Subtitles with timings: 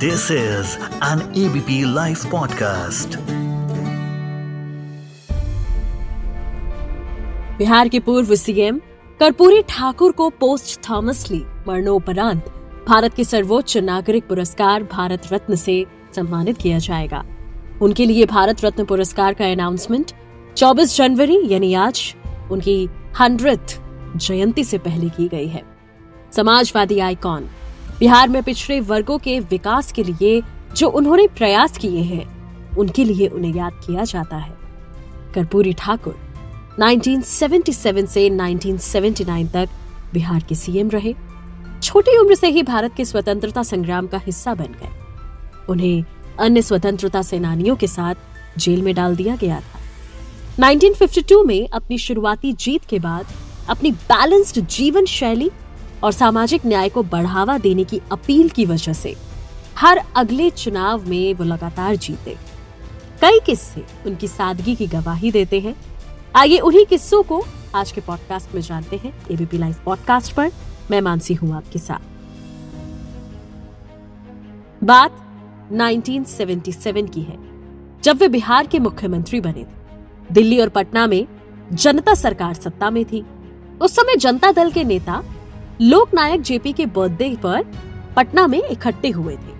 [0.00, 3.18] This is an ABP live podcast
[7.58, 8.80] Bihar के पूर्व CM
[9.20, 12.44] Karpoori Thakur को पोस्ट थॉमसली मरणोपरांत
[12.88, 15.86] भारत के सर्वोच्च नागरिक पुरस्कार भारत रत्न से
[16.16, 17.24] सम्मानित किया जाएगा।
[17.82, 20.12] उनके लिए भारत रत्न पुरस्कार का अनाउंसमेंट
[20.56, 22.14] 24 जनवरी, यानी आज,
[22.52, 22.88] उनकी
[23.20, 23.60] हंड्रेड
[24.16, 25.62] जयंती से पहले की गई है।
[26.32, 27.48] समाजवादी आइकॉन
[28.00, 30.42] बिहार में पिछड़े वर्गों के विकास के लिए
[30.76, 32.24] जो उन्होंने प्रयास किए हैं,
[32.76, 34.54] उनके लिए उन्हें याद किया जाता है।
[35.34, 36.16] कर्पूरी ठाकुर
[36.82, 39.68] 1977 से 1979 तक
[40.14, 41.14] बिहार के सीएम रहे।
[41.82, 44.90] छोटी उम्र से ही भारत के स्वतंत्रता संग्राम का हिस्सा बन गए।
[45.68, 46.04] उन्हें
[46.40, 48.14] अन्य स्वतंत्रता सेनानियों के साथ
[48.58, 49.80] जेल में डाल दिया गया था।
[50.58, 53.26] 1952 में अपनी शुरुआती जीत के बाद
[53.68, 55.50] अपनी बैलेंस्ड जीवन शैली
[56.02, 59.14] और सामाजिक न्याय को बढ़ावा देने की अपील की वजह से
[59.78, 62.36] हर अगले चुनाव में वो लगातार जीते।
[63.22, 65.74] कई किस्से उनकी सादगी की गवाही देते हैं।
[66.36, 67.42] आइए उन्हीं किस्सों को
[67.74, 70.50] आज के पॉडकास्ट में जानते हैं। एबीपी लाइव पॉडकास्ट पर
[70.90, 72.08] मैं मानसी हूँ आपके साथ।
[74.84, 75.16] बात
[75.72, 77.36] 1977 की है,
[78.02, 81.26] जब वे बिहार के मुख्यमंत्री बने थे। दिल्ली और पटना में
[81.72, 83.24] जनता सरकार सत्ता में थी।
[83.82, 85.22] उस समय जनता दल के नेता
[85.80, 87.62] लोकनायक जेपी के बर्थडे पर
[88.16, 89.52] पटना में इकट्ठे हुए थे।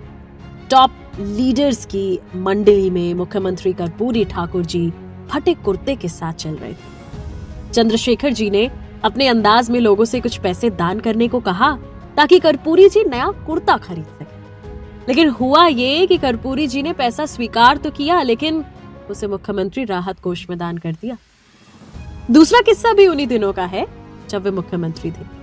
[0.69, 4.93] टॉप लीडर्स की मंडली में मुख्यमंत्री कर्पूरी ठाकुर जी
[5.29, 8.69] फटे कुर्ते के साथ चल रहे थे। चंद्रशेखर जी ने
[9.03, 11.71] अपने अंदाज में लोगों से कुछ पैसे दान करने को कहा
[12.17, 14.39] ताकि कर्पूरी जी नया कुर्ता खरीद सके।
[15.07, 18.65] लेकिन हुआ ये कि कर्पूरी जी ने पैसा स्वीकार तो किया, लेकिन
[19.09, 21.17] उसे मुख्यमंत्री राहत कोष में दान कर दिया।
[22.31, 23.87] दूसरा किस्सा भी उन्हीं दिनों का है,
[24.29, 25.40] जब वे मुख्यमंत्री थे।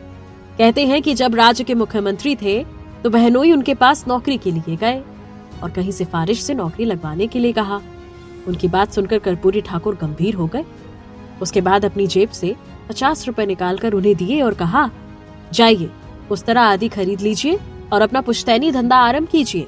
[0.58, 2.62] कहते हैं कि जब राज्य के मुख्यमंत्री थे
[3.04, 5.02] तो बहनोई उनके पास नौकरी के लिए गए
[5.62, 7.80] और कहीं सिफारिश से नौकरी लगवाने के लिए कहा।
[8.48, 10.64] उनकी बात सुनकर कर्पूरी ठाकुर गंभीर हो गए।
[11.42, 12.54] उसके बाद अपनी जेब से
[12.88, 14.88] पचास रुपए निकालकर उन्हें दिए और कहा,
[15.52, 15.90] जाइए
[16.30, 17.58] उस तरह आदि खरीद लीजिए
[17.92, 19.66] और अपना पुश्तैनी धंधा आरंभ कीजिए।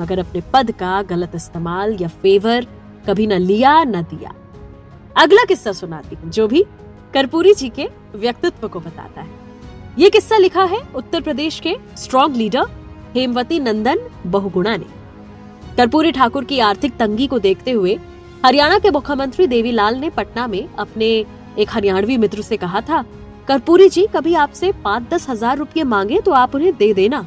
[0.00, 2.66] मगर अपने पद का गलत इस्तेमाल या फेवर
[3.08, 4.34] कभी न लिया, न दिया।
[5.16, 6.64] अगला किस्सा सुनाती हूँ, जो भी
[7.14, 9.48] कर्पूरी जी के व्यक्तित्व को बताता है।
[10.00, 12.66] ये किस्सा लिखा है उत्तर प्रदेश के स्ट्रॉन्ग लीडर
[13.14, 14.84] हेमवती नंदन बहुगुणा ने।
[15.76, 17.98] कर्पूरी ठाकुर की आर्थिक तंगी को देखते हुए
[18.44, 21.06] हरियाणा के मुख्यमंत्री देवीलाल ने पटना में अपने
[21.58, 23.02] एक हरियाणवी मित्र से कहा था,
[23.48, 27.20] कर्पूरी जी, कभी आपसे पाँच दस हज़ार रूपए मांगे तो आप उन्हें दे देना।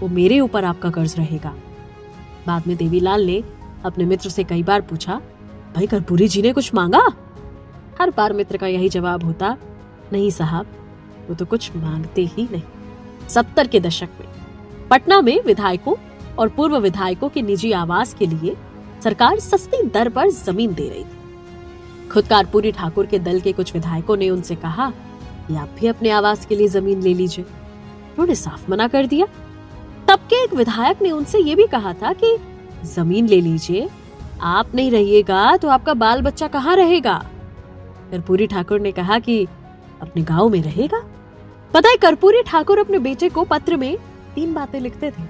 [0.00, 1.52] वो मेरे ऊपर आपका कर्ज रहेगा।
[2.46, 3.42] बाद में देवीलाल ने
[3.84, 5.20] अपने मित्र से कई बार पूछा,
[5.74, 7.04] भाई, कर्पूरी जी ने कुछ मांगा?
[8.00, 9.56] हर बार मित्र का यही जवाब होता,
[10.12, 10.66] नहीं साहब
[11.28, 14.28] वो तो कुछ मांगते ही नहीं। सत्तर के दशक में,
[14.90, 15.94] पटना में विधायकों
[16.38, 18.56] और पूर्व विधायकों के निजी आवास के लिए
[19.04, 23.72] सरकार सस्ती दर पर ज़मीन दे रही थी। खुद कारपुरी ठाकुर के दल के कुछ
[23.74, 24.90] विधायकों ने उनसे कहा
[25.48, 29.26] कि आप भी अपने आवास के लिए ज़मीन ले लीजिए। उन्होंने साफ़ मना कर दिया।
[30.08, 32.36] तब के एक विधायक ने उनसे ये भी कहा था कि
[32.84, 33.88] ज़मीन ले लीजिए,
[34.42, 37.14] आप नहीं रहिएगा तो आपका बाल बच्चा कहाँ रहेगा?
[38.10, 39.44] कर्पूरी ठाकुर ने कहा कि
[40.02, 41.02] अपने गाँव में रहेगा।
[41.74, 43.96] पता है, कर्पूरी ठाकुर अपने बेटे को पत्र में
[44.34, 45.22] तीन बातें लिखते थे।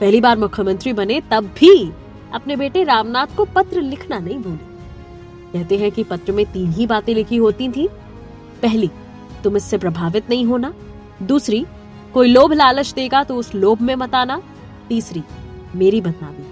[0.00, 1.90] पहली बार मुख्यमंत्री बने, तब भी
[2.34, 4.72] अपने बेटे रामनाथ को पत्र लिखना नहीं भूले
[5.52, 7.88] कहते हैं कि पत्र में तीन ही बातें लिखी होती थी।
[8.62, 8.90] पहली,
[9.44, 10.72] तुम इससे प्रभावित नहीं होना।
[11.22, 11.66] दूसरी,
[12.14, 14.40] कोई लोभ लालच देगा तो उस लोभ में मत आना।
[14.88, 15.22] तीसरी,
[15.76, 16.46] मेरी बदनामी।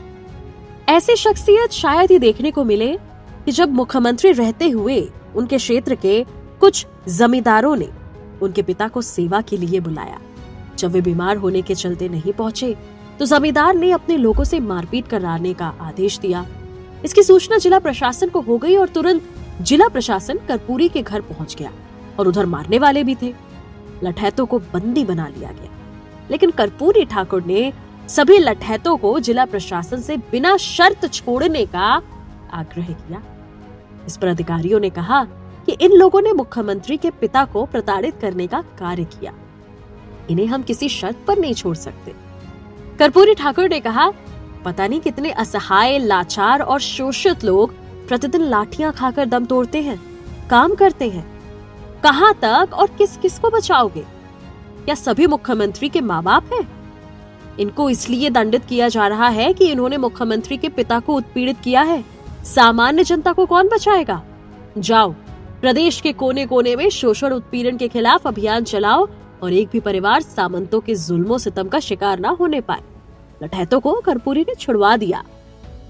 [0.88, 2.96] ऐसे शख्सियत शायद ही देखने को मिले
[3.44, 5.02] कि जब मुख्यमंत्री रहते हुए
[5.34, 6.24] उनके क्षेत्र के
[6.60, 7.88] कुछ जमींदारों ने
[8.42, 10.18] उनके पिता को सेवा के लिए बुलाया।
[10.78, 12.74] जब वे बीमार होने के चलते नहीं पहुँचे
[13.18, 16.46] तो जमींदार ने अपने लोगों से मारपीट कराने का आदेश दिया।
[17.04, 19.22] इसकी सूचना जिला प्रशासन को हो गई और तुरंत
[19.60, 21.72] जिला प्रशासन कर्पूरी के घर पहुँच गया
[22.18, 23.34] और उधर मारने वाले भी थे।
[24.04, 25.70] लठैतों को बंदी बना लिया गया।
[26.30, 27.72] लेकिन कर्पूरी ठाकुर ने
[28.08, 31.90] सभी लठैतों को जिला प्रशासन से बिना शर्त छोड़ने का
[32.52, 33.22] आग्रह किया।
[34.06, 35.26] इस पर अधिकारियों ने कहा
[35.66, 39.34] कि इन लोगों ने मुख्यमंत्री के पिता को प्रताड़ित करने का कार्य किया।
[40.30, 42.14] इन्हें हम किसी शर्त पर नहीं छोड़ सकते।
[42.98, 44.10] कर्पूरी ठाकुर ने कहा,
[44.64, 47.74] पता नहीं कितने असहाय, लाचार और शोषित लोग
[48.08, 50.00] प्रतिदिन लाठियाँ खाकर दम तोड़ते हैं,
[50.50, 51.26] काम करते हैं।
[52.02, 54.04] कहाँ तक और किस किस को बचाओगे?
[54.84, 56.66] क्या सभी मुख्यमंत्री के माँ बाप हैं?
[57.60, 61.82] इनको इसलिए दंडित किया जा रहा है कि इन्होंने मुख्यमंत्री के पिता को उत्पीड़ित किया
[61.82, 62.04] है।
[62.44, 64.22] सामान्य जनता को कौन बचाएगा?
[64.78, 65.14] जाओ
[65.62, 69.06] प्रदेश के कोने कोने में शोषण उत्पीड़न के खिलाफ अभियान चलाओ
[69.42, 72.82] और एक भी परिवार सामंतों के जुल्मों सितम का शिकार न होने पाए।
[73.42, 75.22] लठैतों को कर्पूरी ने छुड़वा दिया।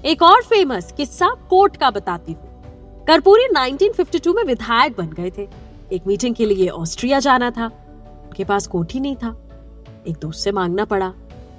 [0.05, 5.49] एक और फ़ेमस किस्सा कोर्ट का बताती हूँ। कर्पूरी 1952 में विधायक बन गए थे।
[5.93, 9.35] एक मीटिंग के लिए ऑस्ट्रिया जाना था। उनके पास कोट ही नहीं था।
[10.09, 11.13] एक दोस्त से मांगना पड़ा।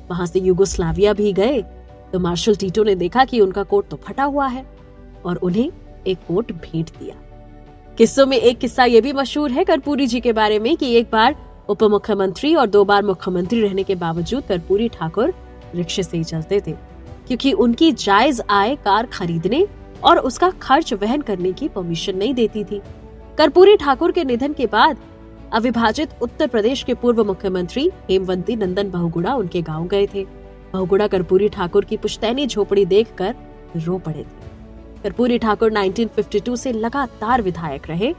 [0.09, 1.61] वहाँ से युगोस्लाविया भी गए
[2.13, 4.65] तो मार्शल टीटो ने देखा कि उनका कोट तो फटा हुआ है
[5.25, 5.69] और उन्हें
[6.07, 7.15] एक कोट भेंट दिया।
[7.97, 11.09] किस्सों में एक किस्सा ये भी मशहूर है कर्पूरी जी के बारे में कि एक
[11.11, 11.35] बार
[11.69, 15.33] उप मुख्यमंत्री और दो बार मुख्यमंत्री रहने के बावजूद कर्पूरी ठाकुर
[15.75, 16.71] रिक्शे से ही चलते थे,
[17.27, 19.65] क्योंकि उनकी जायज़ आय कार खरीदने
[20.03, 22.81] और उसका खर्च वहन करने की परमिशन नहीं देती थी।
[23.37, 24.97] कर्पूरी ठाकुर के निधन के बाद
[25.53, 30.25] अविभाजित उत्तर प्रदेश के पूर्व मुख्यमंत्री हेमवंती नंदन बहुगुड़ा उनके गाँव गए थे।
[30.73, 33.35] बहुगुड़ा कर्पूरी ठाकुर की पुश्तैनी झोपड़ी देखकर
[33.77, 34.51] रो पड़े थे।
[35.03, 38.11] कर्पूरी ठाकुर 1952 से लगातार विधायक रहे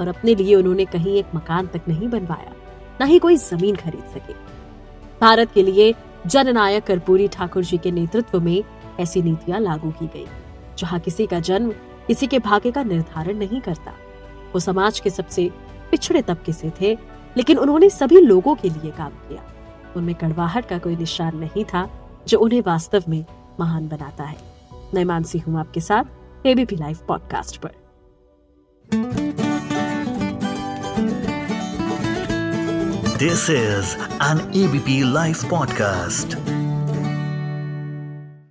[0.00, 2.52] और अपने लिए उन्होंने कहीं एक मकान तक नहीं बनवाया,
[3.02, 4.32] न ही कोई ज़मीन खरीद सके।
[5.20, 5.94] भारत के लिए
[6.26, 8.62] जननायक कर्पूरी ठाकुर जी के नेतृत्व में
[9.00, 10.26] ऐसी नीतियाँ लागू की गई,
[10.78, 11.70] जहाँ किसी का जन्म
[12.06, 13.92] किसी के भाग्य का निर्धारण नहीं करता।
[14.52, 15.50] वो समाज के सबसे
[15.90, 16.92] पिछड़े तबके से थे,
[17.36, 19.42] लेकिन उन्होंने सभी लोगों के लिए काम किया।
[19.96, 21.88] उनमें कड़वाहट का कोई निशान नहीं था,
[22.28, 23.24] जो उन्हें वास्तव में
[23.60, 24.36] महान बनाता है।
[24.94, 26.04] मैं मानसी हूँ आपके साथ।
[26.46, 27.70] एबीपी लाइव पॉडकास्ट पर।
[33.18, 36.36] This is an ABP live podcast